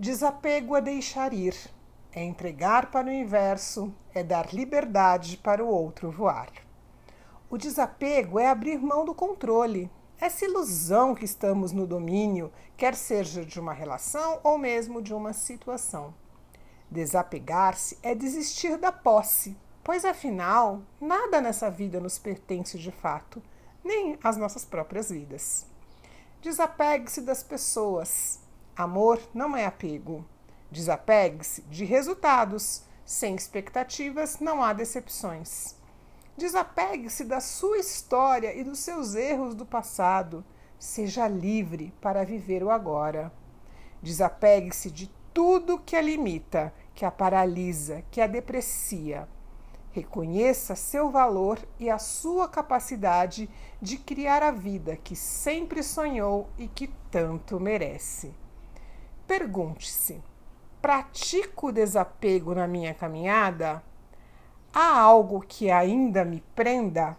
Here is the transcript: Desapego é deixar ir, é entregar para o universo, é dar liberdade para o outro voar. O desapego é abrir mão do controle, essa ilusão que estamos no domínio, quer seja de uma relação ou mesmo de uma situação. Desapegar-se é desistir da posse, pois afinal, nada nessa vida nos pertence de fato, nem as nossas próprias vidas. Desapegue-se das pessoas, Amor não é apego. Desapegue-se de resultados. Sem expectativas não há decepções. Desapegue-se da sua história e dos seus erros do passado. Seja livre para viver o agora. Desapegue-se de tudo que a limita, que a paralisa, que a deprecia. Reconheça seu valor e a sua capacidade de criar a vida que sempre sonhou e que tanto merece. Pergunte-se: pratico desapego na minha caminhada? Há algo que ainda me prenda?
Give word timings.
Desapego 0.00 0.74
é 0.74 0.80
deixar 0.80 1.34
ir, 1.34 1.54
é 2.10 2.24
entregar 2.24 2.90
para 2.90 3.06
o 3.06 3.10
universo, 3.10 3.94
é 4.14 4.22
dar 4.22 4.50
liberdade 4.50 5.36
para 5.36 5.62
o 5.62 5.68
outro 5.68 6.10
voar. 6.10 6.50
O 7.50 7.58
desapego 7.58 8.38
é 8.38 8.48
abrir 8.48 8.78
mão 8.78 9.04
do 9.04 9.14
controle, 9.14 9.90
essa 10.18 10.46
ilusão 10.46 11.14
que 11.14 11.26
estamos 11.26 11.70
no 11.72 11.86
domínio, 11.86 12.50
quer 12.78 12.94
seja 12.94 13.44
de 13.44 13.60
uma 13.60 13.74
relação 13.74 14.40
ou 14.42 14.56
mesmo 14.56 15.02
de 15.02 15.12
uma 15.12 15.34
situação. 15.34 16.14
Desapegar-se 16.90 17.98
é 18.02 18.14
desistir 18.14 18.78
da 18.78 18.90
posse, 18.90 19.54
pois 19.84 20.06
afinal, 20.06 20.80
nada 20.98 21.42
nessa 21.42 21.70
vida 21.70 22.00
nos 22.00 22.18
pertence 22.18 22.78
de 22.78 22.90
fato, 22.90 23.42
nem 23.84 24.18
as 24.24 24.38
nossas 24.38 24.64
próprias 24.64 25.10
vidas. 25.10 25.66
Desapegue-se 26.40 27.20
das 27.20 27.42
pessoas, 27.42 28.39
Amor 28.80 29.20
não 29.34 29.54
é 29.54 29.66
apego. 29.66 30.24
Desapegue-se 30.70 31.60
de 31.62 31.84
resultados. 31.84 32.82
Sem 33.04 33.34
expectativas 33.34 34.40
não 34.40 34.62
há 34.62 34.72
decepções. 34.72 35.76
Desapegue-se 36.34 37.24
da 37.24 37.40
sua 37.40 37.76
história 37.76 38.54
e 38.54 38.64
dos 38.64 38.78
seus 38.78 39.14
erros 39.14 39.54
do 39.54 39.66
passado. 39.66 40.42
Seja 40.78 41.28
livre 41.28 41.92
para 42.00 42.24
viver 42.24 42.62
o 42.62 42.70
agora. 42.70 43.30
Desapegue-se 44.02 44.90
de 44.90 45.10
tudo 45.34 45.78
que 45.78 45.94
a 45.94 46.00
limita, 46.00 46.72
que 46.94 47.04
a 47.04 47.10
paralisa, 47.10 48.02
que 48.10 48.18
a 48.18 48.26
deprecia. 48.26 49.28
Reconheça 49.92 50.74
seu 50.74 51.10
valor 51.10 51.58
e 51.78 51.90
a 51.90 51.98
sua 51.98 52.48
capacidade 52.48 53.50
de 53.82 53.98
criar 53.98 54.42
a 54.42 54.50
vida 54.50 54.96
que 54.96 55.14
sempre 55.14 55.82
sonhou 55.82 56.48
e 56.56 56.66
que 56.66 56.88
tanto 57.10 57.60
merece. 57.60 58.32
Pergunte-se: 59.30 60.20
pratico 60.82 61.70
desapego 61.70 62.52
na 62.52 62.66
minha 62.66 62.92
caminhada? 62.92 63.80
Há 64.74 64.98
algo 64.98 65.40
que 65.40 65.70
ainda 65.70 66.24
me 66.24 66.42
prenda? 66.52 67.16